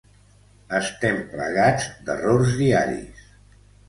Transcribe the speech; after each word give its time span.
Estem 0.77 1.19
plagats 1.33 1.85
d'errors 2.07 2.57
diaris. 2.63 3.21